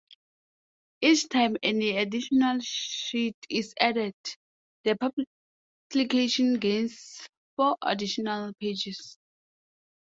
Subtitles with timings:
[1.01, 4.15] Each time an additional sheet is added,
[4.83, 4.97] the
[5.93, 9.19] publication gains four additional pages.